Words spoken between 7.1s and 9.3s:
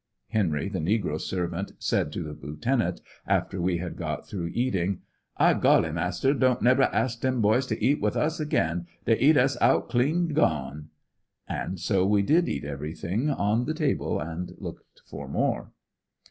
dem boys to eat with us again, dey